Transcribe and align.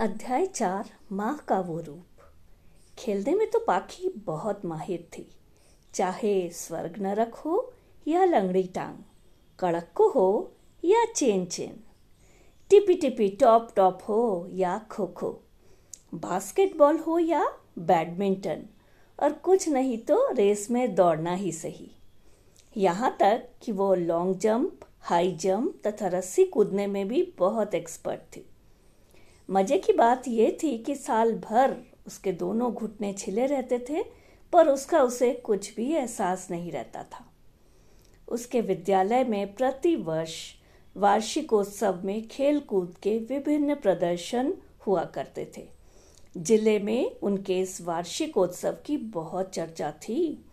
अध्याय 0.00 0.46
चार, 0.46 0.90
माँ 1.12 1.44
का 1.48 1.60
वो 1.60 1.80
रूप। 1.80 2.06
खेलने 2.98 3.34
में 3.34 3.50
तो 3.50 3.58
पाखी 3.58 4.12
बहुत 4.16 4.64
माहिर 4.64 5.08
थी। 5.18 5.30
चाहे 5.94 6.50
स्वर्ग 6.50 6.94
नरक 6.98 7.34
हो 7.34 7.72
या 8.08 8.24
लंगड़ी 8.24 8.62
टांग, 8.62 8.96
कड़क 9.58 9.88
को 9.94 10.08
हो 10.08 10.52
या 10.84 11.04
चेन 11.16 11.46
चेन। 11.46 11.80
टिपी 12.70 12.94
टिपी 12.94 13.28
टॉप 13.28 13.72
टॉप 13.76 13.98
हो 14.08 14.48
या 14.50 14.86
खो 14.90 15.06
खो। 15.06 15.42
बास्केटबॉल 16.14 16.98
हो 16.98 17.18
या 17.18 17.52
बैडमिंटन, 17.78 18.62
और 19.22 19.32
कुछ 19.32 19.68
नहीं 19.68 19.98
तो 19.98 20.32
रेस 20.32 20.70
में 20.70 20.94
दौड़ना 20.94 21.34
ही 21.34 21.52
सही। 21.52 21.90
यहाँ 22.76 23.16
तक 23.20 23.48
कि 23.62 23.72
वो 23.72 23.94
लॉन्ग 23.94 24.38
जंप 24.38 24.80
हाई 25.00 25.32
जंप 25.32 25.82
तथा 25.86 26.06
रस्सी 26.06 26.44
कूदने 26.44 26.86
में 26.86 27.08
भी 27.08 27.34
बहुत 27.38 27.74
एक्सपर्ट 27.74 28.20
थी। 28.20 28.50
मज़े 29.48 29.78
की 29.78 29.92
बात 29.92 30.28
यह 30.28 30.56
थी 30.62 30.76
कि 30.78 30.94
साल 30.94 31.32
भर 31.40 31.76
उसके 32.06 32.32
दोनों 32.32 32.72
घुटने 32.72 33.12
छिले 33.12 33.46
रहते 33.46 33.78
थे, 33.88 34.02
पर 34.52 34.68
उसका 34.68 35.02
उसे 35.02 35.32
कुछ 35.44 35.74
भी 35.76 35.92
एहसास 35.92 36.46
नहीं 36.50 36.72
रहता 36.72 37.02
था। 37.02 37.24
उसके 38.28 38.60
विद्यालय 38.60 39.24
में 39.24 39.54
प्रति 39.54 39.94
वर्ष 39.96 40.34
वार्षिकोत्सव 40.96 42.00
में 42.04 42.26
खेल 42.28 42.60
कूद 42.60 42.94
के 43.02 43.18
विभिन्न 43.18 43.74
प्रदर्शन 43.74 44.52
हुआ 44.86 45.04
करते 45.04 45.50
थे। 45.56 45.66
ज़िले 46.36 46.78
में 46.78 47.20
उनके 47.20 47.60
इस 47.60 47.80
वार्षिकोत्सव 47.80 48.76
की 48.86 48.96
बहुत 48.96 49.50
चर्चा 49.54 49.90
थी। 50.02 50.44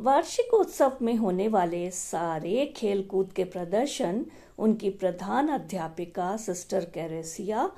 वार्षिकोत्सव 0.00 0.96
में 1.02 1.14
होने 1.16 1.48
वाले 1.48 1.90
सारे 1.90 2.66
खेलकूद 2.76 3.32
के 3.32 3.44
प्रदर्शन, 3.44 4.24
उनकी 4.58 4.90
प्रधान 4.90 5.48
अध्यापिका 5.48 6.36
सिस्टर 6.36 6.84
कैरेसिया 6.84 7.70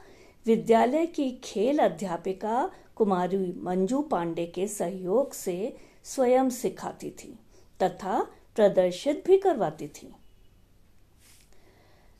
विद्यालय 0.47 1.07
की 1.07 1.31
खेल 1.45 1.79
अध्यापिका 1.79 2.71
कुमारी 2.97 3.37
मंजू 3.63 4.01
पांडे 4.01 4.45
के 4.47 4.67
सहयोग 4.69 5.33
से 5.33 5.77
स्वयं 6.05 6.51
सिखाती 6.51 7.11
थी 7.11 7.39
तथा 7.83 8.19
प्रदर्शित 8.57 9.23
भी 9.27 9.39
करवाती 9.39 9.89
थी। 9.89 10.13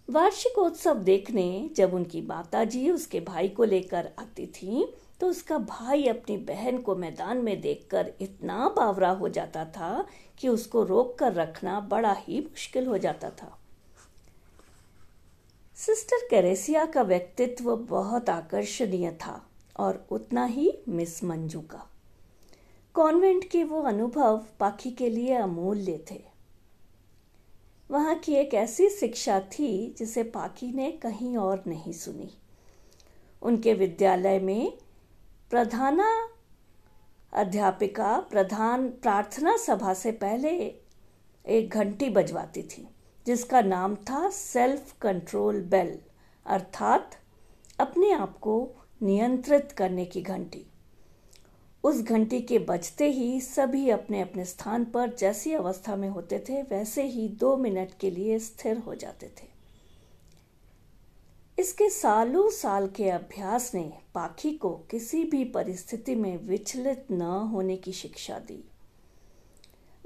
वार्षिकोत्सव 0.09 0.99
देखने 0.99 1.71
जब 1.77 1.95
उनकी 1.95 2.21
माताजी 2.21 2.91
उसके 2.91 3.21
भाई 3.21 3.49
को 3.49 3.65
लेकर 3.65 4.09
आती 4.19 4.47
थी 4.47 4.85
तो 5.21 5.27
उसका 5.27 5.59
भाई 5.59 6.07
अपनी 6.07 6.37
बहन 6.37 6.79
को 6.79 6.95
मैदान 6.97 7.39
में 7.39 7.61
देखकर 7.61 8.13
इतना 8.21 8.69
बावरा 8.69 9.11
हो 9.11 9.29
जाता 9.29 9.65
था 9.65 10.07
कि 10.39 10.49
उसको 10.49 10.83
रोक 10.83 11.19
कर 11.19 11.33
रखना 11.33 11.81
बड़ा 11.81 12.13
ही 12.19 12.41
मुश्किल 12.41 12.87
हो 12.87 12.99
जाता 12.99 13.31
था। 13.31 13.59
सिस्टर 15.77 16.29
कैरेसिया 16.31 16.85
का 16.85 17.03
व्यक्तित्व 17.03 17.77
बहुत 17.77 18.31
आकर्षणीय 18.31 19.11
था 19.11 19.47
और 19.77 20.07
उतना 20.11 20.45
ही 20.45 20.79
मिस 20.89 21.25
मंजू 21.25 21.61
का। 21.61 21.91
कॉन्वेंट 22.95 23.51
के 23.51 23.65
वो 23.65 23.83
अनुभव 23.83 24.47
पाखी 24.61 24.91
के 24.91 25.11
लिए 25.11 25.35
अमूल्य 25.35 26.05
थे। 26.11 26.23
वहाँ 27.91 28.15
की 28.15 28.35
एक 28.35 28.55
ऐसी 28.55 28.89
शिक्षा 28.89 29.41
थी 29.41 29.95
जिसे 29.99 30.23
पाखी 30.23 30.73
ने 30.73 30.93
कहीं 30.93 31.37
और 31.37 31.65
नहीं 31.67 31.93
सुनी। 31.93 32.31
उनके 33.43 33.75
विद्यालय 33.75 34.39
में 34.39 34.79
प्रधाना 35.51 36.29
अध्यापिका, 37.33 38.21
प्रधान 38.21 38.89
प्रार्थना 38.89 39.57
सभा 39.57 39.95
से 39.95 40.13
पहले 40.13 40.75
एक 41.47 41.71
घंटी 41.71 42.11
बजवाती 42.11 42.63
थी। 42.63 42.89
जिसका 43.27 43.61
नाम 43.61 43.95
था 43.95 44.31
सेल्फ 44.31 44.99
कंट्रोल 45.01 45.63
बेल, 45.63 45.99
अर्थात 46.47 47.11
अपने 47.79 48.13
आप 48.13 48.39
को 48.39 48.75
नियंत्रित 49.03 49.73
करने 49.73 50.05
की 50.05 50.23
घंटी। 50.23 50.67
उस 51.85 52.03
घंटी 52.03 52.41
के 52.41 52.59
बजते 52.59 53.11
ही 53.11 53.41
सभी 53.41 53.91
अपने 53.91 54.21
अपने 54.21 54.45
स्थान 54.45 54.85
पर 54.85 55.15
जैसी 55.15 55.53
अवस्था 55.53 55.97
में 55.97 56.09
होते 56.09 56.45
थे, 56.49 56.63
वैसे 56.63 57.03
ही 57.03 57.29
दो 57.29 57.57
मिनट 57.57 57.91
के 58.01 58.11
लिए 58.11 58.39
स्थिर 58.39 58.79
हो 58.79 58.95
जाते 58.95 59.27
थे। 59.27 59.55
इसके 61.59 61.91
सालों 61.91 62.51
साल 62.51 62.89
के 62.89 63.11
अभ्यास 63.11 63.75
ने 63.75 63.93
पाखी 64.15 64.53
को 64.53 64.71
किसी 64.71 65.25
भी 65.25 65.45
परिस्थिति 65.45 66.15
में 66.15 66.37
विचलित 66.39 67.07
न 67.11 67.23
होने 67.23 67.77
की 67.77 67.93
शिक्षा 67.93 68.39
दी। 68.39 68.65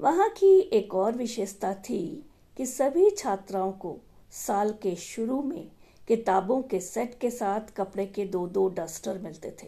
वहाँ 0.01 0.29
की 0.29 0.59
एक 0.59 0.95
और 0.95 1.15
विशेषता 1.15 1.73
थी 1.73 2.28
कि 2.59 2.65
सभी 2.65 3.09
छात्राओं 3.09 3.71
को 3.71 3.95
साल 4.31 4.71
के 4.71 4.95
शुरू 4.95 5.41
में 5.41 5.71
किताबों 6.07 6.61
के 6.61 6.79
सेट 6.79 7.19
के 7.19 7.29
साथ 7.31 7.73
कपड़े 7.77 8.05
के 8.05 8.25
दो 8.25 8.47
दो 8.47 8.67
डस्टर 8.69 9.17
मिलते 9.17 9.55
थे, 9.63 9.67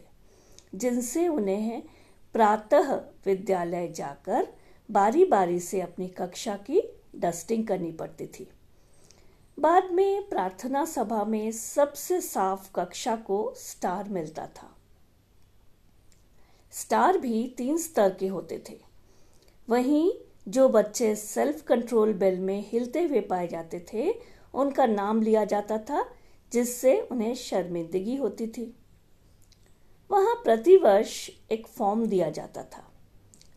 जिनसे 0.75 1.27
उन्हें 1.27 1.83
प्रातः 2.33 2.93
विद्यालय 3.25 3.87
जाकर 3.87 4.47
बारी 4.91 5.25
बारी 5.25 5.59
से 5.59 5.81
अपनी 5.81 6.07
कक्षा 6.07 6.55
की 6.55 6.81
डस्टिंग 7.15 7.67
करनी 7.67 7.91
पड़ती 7.91 8.27
थी। 8.27 8.47
बाद 9.59 9.91
में 9.91 10.29
प्रार्थना 10.29 10.85
सभा 10.85 11.23
में 11.23 11.51
सबसे 11.51 12.21
साफ़ 12.21 12.69
कक्षा 12.75 13.15
को 13.15 13.53
स्टार 13.57 14.09
मिलता 14.09 14.47
था। 14.47 14.75
स्टार 16.71 17.17
भी 17.17 17.55
तीन 17.57 17.77
स्तर 17.77 18.13
के 18.13 18.27
होते 18.27 18.63
थे। 18.69 18.79
वहीं 19.69 20.11
जो 20.47 20.69
बच्चे 20.69 21.15
सेल्फ 21.15 21.61
कंट्रोल 21.61 22.13
बेल 22.13 22.39
में 22.39 22.65
हिलते 22.67 23.03
हुए 23.03 23.21
पाए 23.21 23.47
जाते 23.47 23.85
थे, 23.93 24.15
उनका 24.53 24.85
नाम 24.85 25.21
लिया 25.21 25.45
जाता 25.45 25.77
था, 25.77 26.09
जिससे 26.51 27.01
उन्हें 27.01 27.35
शर्मिंदगी 27.35 28.15
होती 28.15 28.47
थी। 28.47 28.77
वहाँ 30.11 30.35
प्रतिवर्ष 30.35 31.29
एक 31.51 31.67
फॉर्म 31.67 32.05
दिया 32.05 32.29
जाता 32.29 32.63
था, 32.63 32.91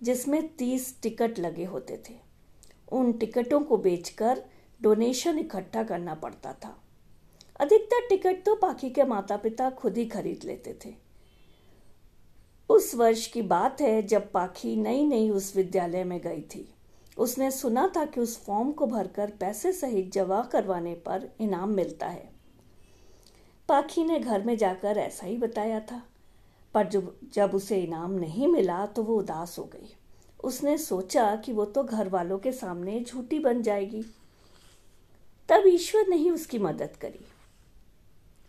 जिसमें 0.03 0.57
तीस 0.57 1.03
टिकट 1.03 1.39
लगे 1.39 1.65
होते 1.65 2.03
थे। 2.11 2.15
उन 2.93 3.13
टिकटों 3.13 3.61
को 3.61 3.77
बेचकर 3.77 4.43
डोनेशन 4.83 5.39
इकट्ठा 5.39 5.83
करना 5.83 6.15
पड़ता 6.15 6.53
था। 6.53 6.83
अधिकतर 7.61 8.09
टिकट 8.09 8.45
तो 8.45 8.55
पाखी 8.55 8.91
के 8.91 9.05
माता 9.05 9.37
पिता 9.37 9.71
खुद 9.71 9.97
ही 9.97 10.07
खरीद 10.07 10.41
लेते 10.45 10.79
थे। 10.87 10.95
उस 12.71 12.95
वर्ष 12.95 13.27
की 13.27 13.43
बात 13.43 13.81
है 13.81 14.03
जब 14.03 14.33
पाखी 14.33 14.77
नई 14.77 15.07
नई 15.07 15.31
उस 15.31 15.57
विद्यालय 15.57 16.05
में 16.05 16.21
गई 16.21 16.41
थी। 16.41 16.74
उसने 17.19 17.51
सुना 17.51 17.93
था 17.97 18.05
कि 18.05 18.21
उस 18.21 18.45
फॉर्म 18.45 18.73
को 18.73 18.87
भरकर 18.87 19.31
पैसे 19.31 19.73
सहित 19.73 20.13
जमा 20.13 20.43
करवाने 20.43 20.95
पर 20.95 21.29
इनाम 21.41 21.71
मिलता 21.71 22.07
है। 22.07 22.31
पाखी 23.69 24.05
ने 24.05 24.19
घर 24.19 24.43
में 24.43 24.57
जाकर 24.57 24.99
ऐसा 24.99 25.27
ही 25.27 25.37
बताया 25.37 25.81
था। 25.81 26.03
पर 26.75 26.89
जब 26.89 27.17
जब 27.33 27.55
उसे 27.55 27.83
इनाम 27.83 28.11
नहीं 28.11 28.49
मिला 28.49 28.87
तो 28.87 29.03
वो 29.03 29.17
उदास 29.17 29.59
हो 29.59 29.65
गई। 29.65 29.95
उसने 30.45 30.79
सोचा 30.79 31.37
कि 31.37 31.53
वो 31.53 31.65
तो 31.65 31.85
घर 31.85 32.09
वालों 32.09 32.39
के 32.39 32.53
सामने 32.53 33.01
झूठी 33.01 33.39
बन 33.39 33.63
जाएगी। 33.63 34.03
तब 35.49 35.63
ईश्वर 35.67 36.09
ने 36.09 36.17
ही 36.17 36.31
उसकी 36.31 36.59
मदद 36.59 36.97
करी। 37.01 37.27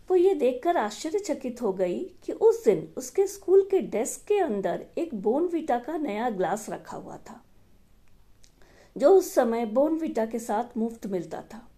वो 0.09 0.15
ये 0.15 0.33
देखकर 0.35 0.77
आश्चर्यचकित 0.77 1.61
हो 1.61 1.73
गई 1.73 1.99
कि 1.99 2.31
उस 2.31 2.65
दिन 2.65 2.93
उसके 2.97 3.27
स्कूल 3.27 3.67
के 3.71 3.79
डेस्क 3.79 4.27
के 4.27 4.39
अंदर 4.39 4.85
एक 4.97 5.15
बोनविटा 5.15 5.79
का 5.79 5.97
नया 5.97 6.29
ग्लास 6.29 6.69
रखा 6.69 6.97
हुआ 6.97 7.17
था। 7.17 7.44
जो 8.97 9.09
उस 9.09 9.33
समय 9.33 9.65
बोनविटा 9.65 10.25
के 10.25 10.39
साथ 10.39 10.77
मुफ़्त 10.77 11.07
मिलता 11.07 11.41
था। 11.41 11.69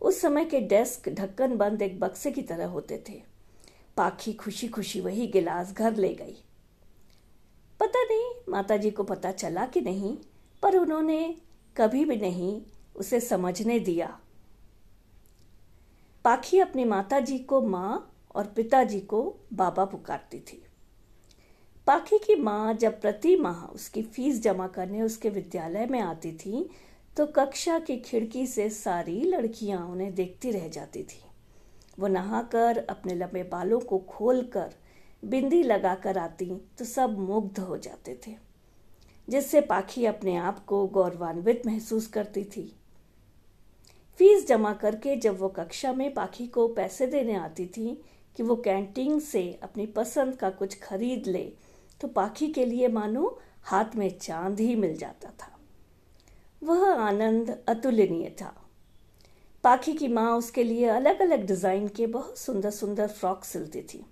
उस 0.00 0.20
समय 0.20 0.44
के 0.44 0.60
डेस्क 0.60 1.08
ढक्कन 1.08 1.56
बंद 1.56 1.82
एक 1.82 2.00
बक्से 2.00 2.30
की 2.30 2.42
तरह 2.42 2.66
होते 2.66 3.04
थे। 3.08 3.22
पाखी 3.96 4.32
खुशी 4.32 4.68
खुशी 4.68 5.00
वही 5.00 5.26
गिलास 5.26 5.72
घर 5.72 5.96
ले 5.96 6.14
गई। 6.14 6.36
पता 7.80 8.02
नहीं, 8.02 8.30
माताजी 8.48 8.90
को 8.90 9.02
पता 9.02 9.32
चला 9.32 9.66
कि 9.66 9.80
नहीं, 9.80 10.16
पर 10.62 10.76
उन्होंने 10.76 11.36
कभी 11.76 12.04
भी 12.04 12.16
नहीं 12.16 12.62
उसे 12.96 13.20
समझने 13.20 13.80
दिया। 13.80 14.18
पाखी 16.24 16.58
अपनी 16.60 16.84
माताजी 16.84 17.38
को 17.38 17.60
माँ 17.60 18.16
और 18.34 18.46
पिताजी 18.46 19.00
को 19.00 19.36
बाबा 19.52 19.84
पुकारती 19.84 20.40
थी। 20.40 20.66
पाखी 21.86 22.18
की 22.18 22.34
माँ 22.34 22.74
जब 22.74 23.00
प्रति 23.00 23.34
माह 23.36 23.64
उसकी 23.64 24.02
फ़ीस 24.04 24.40
जमा 24.42 24.66
करने 24.66 25.00
उसके 25.02 25.28
विद्यालय 25.30 25.86
में 25.86 26.00
आती 26.00 26.32
थी 26.32 26.68
तो 27.16 27.26
कक्षा 27.28 27.78
की 27.78 27.96
खिड़की 27.98 28.46
से 28.46 28.68
सारी 28.70 29.20
लड़कियाँ 29.22 29.80
उन्हें 29.86 30.14
देखती 30.14 30.50
रह 30.50 30.68
जाती 30.68 31.02
थी। 31.02 31.20
वो 31.98 32.08
नहाकर 32.08 32.78
अपने 32.90 33.14
लंबे 33.14 33.42
बालों 33.42 33.80
को 33.80 33.98
खोलकर 34.08 34.74
बिंदी 35.22 35.62
लगाकर 35.62 36.18
आती 36.18 36.46
तो 36.78 36.84
सब 36.84 37.18
मुग्ध 37.18 37.58
हो 37.58 37.76
जाते 37.78 38.18
थे, 38.26 38.34
जिससे 39.28 39.60
पाखी 39.62 40.04
अपने 40.06 40.36
आप 40.36 40.64
को 40.64 40.86
गौरवान्वित 40.88 41.66
महसूस 41.66 42.06
करती 42.06 42.44
थी। 42.46 42.64
फ़ीस 44.20 44.46
जमा 44.48 44.72
करके 44.74 45.16
जब 45.16 45.38
वो 45.40 45.48
कक्षा 45.48 45.92
में 45.92 46.12
पाखी 46.14 46.46
को 46.46 46.68
पैसे 46.68 47.06
देने 47.06 47.34
आती 47.34 47.66
थी 47.66 47.94
कि 48.36 48.42
वो 48.42 48.56
कैंटीन 48.56 49.18
से 49.20 49.42
अपनी 49.62 49.86
पसंद 49.88 50.36
का 50.36 50.50
कुछ 50.52 50.78
खरीद 50.80 51.26
ले 51.26 51.44
तो 52.02 52.08
पाखी 52.08 52.48
के 52.48 52.64
लिए 52.64 52.88
मानो 52.88 53.38
हाथ 53.64 53.96
में 53.96 54.08
चाँद 54.18 54.60
ही 54.60 54.74
मिल 54.76 54.96
जाता 54.96 55.30
था। 55.40 55.50
वह 56.62 56.84
आनंद 56.94 57.58
अतुलनीय 57.68 58.30
था। 58.30 58.54
पाखी 59.64 59.92
की 59.92 60.08
माँ 60.08 60.30
उसके 60.38 60.64
लिए 60.64 60.86
अलग 60.86 61.20
अलग 61.20 61.46
डिज़ाइन 61.46 61.88
के 61.88 62.06
बहुत 62.06 62.38
सुंदर 62.38 62.70
सुंदर 62.70 63.08
फ्रॉक 63.08 63.44
सिलती 63.44 63.82
थी। 63.82 64.04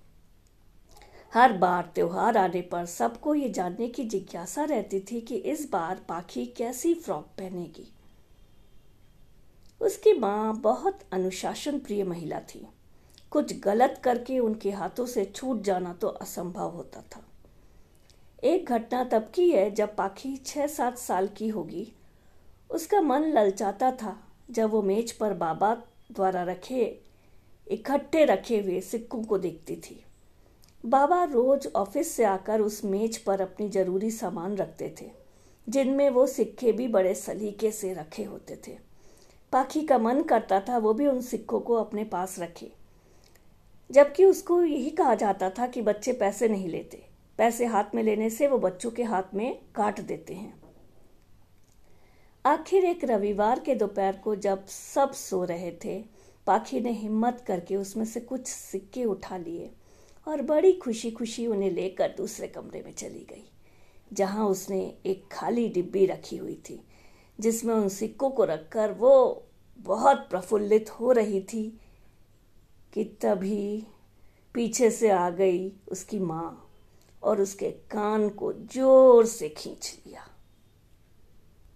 हर 1.33 1.53
बार 1.53 1.91
त्योहार 1.95 2.37
आने 2.37 2.61
पर 2.63 2.85
सबको 2.87 3.35
ये 3.35 3.49
जानने 3.49 3.89
की 3.89 4.05
जिज्ञासा 4.05 4.65
रहती 4.65 5.01
थी 5.01 5.21
कि 5.21 5.37
इस 5.37 5.69
बार 5.71 6.01
पाखी 6.09 6.45
कैसी 6.47 6.95
फ्रॉक 6.95 7.27
पहनेगी। 7.39 7.87
उसकी 9.81 10.13
माँ 10.13 10.55
बहुत 10.55 11.01
अनुशासन 11.13 11.79
प्रिय 11.79 12.05
महिला 12.05 12.41
थी। 12.55 12.67
कुछ 13.31 13.59
गलत 13.61 14.01
करके 14.05 14.39
उनके 14.39 14.71
हाथों 14.71 15.07
से 15.07 15.25
छूट 15.25 15.63
जाना 15.63 15.93
तो 15.93 16.09
असंभव 16.09 16.71
होता 16.71 17.03
था। 17.13 17.23
एक 18.43 18.71
घटना 18.71 19.03
तब 19.05 19.31
की 19.35 19.49
है 19.51 19.71
जब 19.71 19.95
पाखी 19.97 20.37
छह 20.37 20.67
सात 20.67 20.99
साल 20.99 21.29
की 21.29 21.49
होगी। 21.49 21.87
उसका 22.71 23.01
मन 23.01 23.25
ललचाता 23.29 23.91
था 23.93 24.17
जब 24.51 24.71
वो 24.71 24.83
मेज 24.83 25.13
पर 25.13 25.35
बाबा 25.35 25.75
द्वारा 26.11 26.43
रखे, 26.43 26.85
इकट्ठे 27.67 28.25
रखे 28.25 28.61
हुए 28.61 28.81
सिक्कों 28.81 29.23
को 29.25 29.39
देखती 29.39 29.77
थी। 29.79 30.03
बाबा 30.85 31.23
रोज 31.25 31.67
ऑफ़िस 31.77 32.13
से 32.13 32.25
आकर 32.25 32.61
उस 32.61 32.85
मेज 32.85 33.19
पर 33.19 33.41
अपनी 33.41 33.69
ज़रूरी 33.69 34.11
सामान 34.11 34.57
रखते 34.57 34.95
थे, 35.01 35.11
जिनमें 35.67 36.09
वो 36.11 36.27
सिक्के 36.27 36.73
भी 36.73 36.89
बड़े 36.89 37.15
सलीके 37.15 37.71
से 37.71 37.93
रखे 37.95 38.25
होते 38.25 38.57
थे। 38.67 38.77
पाखी 39.53 39.83
का 39.83 39.99
मन 39.99 40.23
करता 40.23 40.61
था 40.61 40.79
वो 40.79 40.95
भी 40.95 41.07
उन 41.07 41.21
सिक्कों 41.23 41.61
को 41.61 41.75
अपने 41.75 42.05
पास 42.07 42.39
रखे, 42.39 42.71
जबकि 43.91 44.25
उसको 44.25 44.63
यही 44.65 44.91
कहा 44.93 45.15
जाता 45.17 45.51
था 45.51 45.67
कि 45.67 45.83
बच्चे 45.83 46.13
पैसे 46.15 46.49
नहीं 46.49 46.69
लेते। 46.69 47.03
पैसे 47.41 47.67
हाथ 47.67 47.95
में 47.95 48.03
लेने 48.03 48.29
से 48.31 48.47
वो 48.47 48.59
बच्चों 48.59 48.91
के 48.91 49.03
हाथ 49.03 49.35
में 49.35 49.59
काट 49.75 50.01
देते 50.01 50.35
हैं। 50.35 50.53
आखिर 52.45 52.85
एक 52.85 53.05
रविवार 53.05 53.61
के 53.61 53.75
दोपहर 53.75 54.17
को 54.17 54.35
जब 54.37 54.67
सब 54.67 55.13
सो 55.13 55.43
रहे 55.45 55.71
थे, 55.85 55.97
पाखी 56.47 56.81
ने 56.81 56.93
हिम्मत 56.93 57.45
करके 57.47 57.77
उसमें 57.77 58.05
से 58.05 58.21
कुछ 58.21 58.47
सिक्के 58.47 59.05
उठा 59.05 59.37
लिए 59.37 59.71
और 60.27 60.43
बड़ी 60.43 60.73
खुशी 60.73 61.11
खुशी 61.11 61.47
उन्हें 61.47 61.71
लेकर 61.71 62.15
दूसरे 62.19 62.49
कमरे 62.49 62.83
में 62.83 62.93
चली 62.93 63.27
गई, 63.31 63.51
जहाँ 64.13 64.49
उसने 64.49 64.85
एक 65.07 65.29
खाली 65.33 65.69
डिब्बी 65.69 66.07
रखी 66.07 66.37
हुई 66.37 66.63
थी, 66.71 66.81
जिसमें 67.39 67.75
उन 67.75 67.89
सिक्कों 67.89 68.31
को 68.31 68.45
रखकर 68.45 68.93
वो 68.93 69.45
बहुत 69.79 70.27
प्रफुल्लित 70.31 70.91
हो 70.91 71.13
रही 71.13 71.41
थी 71.43 71.69
कि 72.93 73.05
तभी 73.23 73.87
पीछे 74.55 74.91
से 74.91 75.11
आ 75.11 75.31
गई 75.31 75.73
उसकी 75.89 76.19
माँ। 76.19 76.67
और 77.23 77.41
उसके 77.41 77.71
कान 77.91 78.29
को 78.29 78.53
ज़ोर 78.53 79.27
से 79.27 79.49
खींच 79.49 79.99
लिया। 80.07 80.27